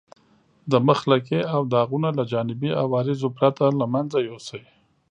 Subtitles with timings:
[0.71, 4.63] د مخ لکې او داغونه له جانبي عوارضو پرته له منځه یوسئ.